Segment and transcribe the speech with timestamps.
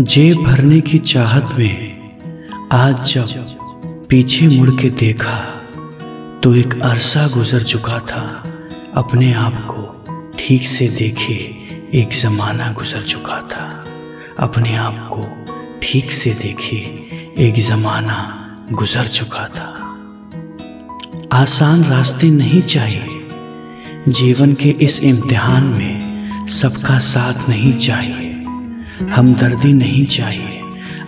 [0.00, 1.96] जेब भरने की चाहत में
[2.72, 5.36] आज जब पीछे मुड़ के देखा
[6.42, 8.22] तो एक अरसा गुजर चुका था।
[8.94, 11.34] अपने आप को ठीक से देखे
[11.94, 13.84] एक ज़माना गुजर चुका था।
[14.38, 15.26] अपने आप को
[15.82, 16.76] ठीक से देखे
[17.38, 18.18] एक ज़माना
[18.72, 19.72] गुजर चुका था।
[21.32, 23.28] आसान रास्ते नहीं चाहिए।
[24.08, 28.25] जीवन के इस इम्तिहान में सबका साथ नहीं चाहिए।
[29.02, 30.60] हमदर्दी नहीं चाहिए।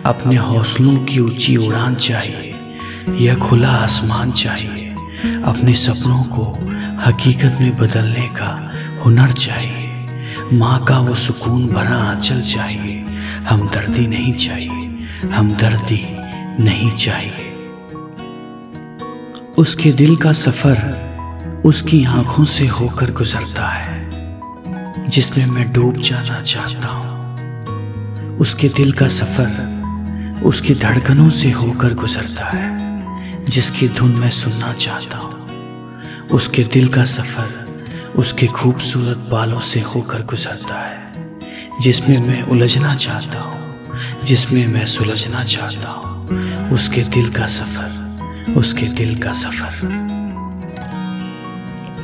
[0.05, 2.55] अपने हौसलों की ऊँची उड़ान चाहिए।
[3.09, 4.89] यह खुला आसमान चाहिए।
[5.43, 6.43] अपने सपनों को
[7.01, 8.71] हकीकत में बदलने का
[9.05, 9.89] हुनर चाहिए।
[10.53, 13.05] माँ का वो सुकून भरा आंचल चाहिए।
[13.47, 16.05] हमदर्दी नहीं चाहिए। हमदर्दी
[16.63, 17.55] नहीं चाहिए।
[19.57, 21.09] उसके दिल का सफ़र
[21.65, 24.09] उसकी आँखों से होकर गुजरता है,
[25.09, 27.28] जिसमें मैं डूब जाना चाहता हूँ।
[28.39, 35.17] उसके दिल का सफ़र उसकी धड़कनों से होकर गुजरता है, जिसकी धुन मैं सुनना चाहता
[35.17, 42.95] हूँ। उसके दिल का सफ़र उसके खूबसूरत बालों से होकर गुजरता है, जिसमें मैं उलझना
[42.95, 49.87] चाहता हूँ, जिसमें मैं सुलझना चाहता हूँ। उसके दिल का सफ़र उसके दिल का सफ़र।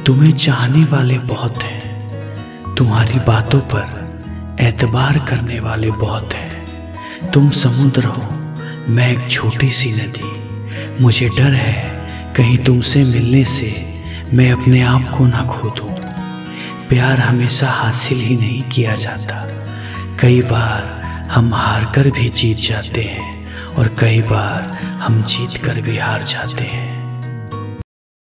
[0.05, 4.04] तुम्हें चाहने वाले बहुत हैं, तुम्हारी बातों पर
[4.61, 8.23] एतबार करने वाले बहुत हैं। तुम समुद्र हो,
[8.89, 14.01] मैं एक छोटी सी नदी। मुझे डर है, कहीं तुमसे मिलने से
[14.33, 15.93] मैं अपने आप को ना खो दूँ
[16.89, 19.35] प्यार हमेशा हासिल ही नहीं किया जाता।
[20.19, 20.83] कई बार
[21.31, 26.23] हम हार कर भी जीत जाते हैं, और कई बार हम जीत कर भी हार
[26.23, 26.94] जाते हैं।